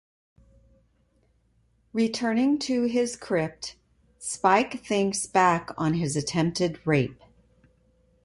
Returning 1.93 2.57
to 2.57 2.85
his 2.85 3.15
crypt, 3.15 3.75
Spike 4.17 4.83
thinks 4.83 5.27
back 5.27 5.69
on 5.77 5.93
his 5.93 6.15
attempted 6.15 6.79
rape. 6.87 7.19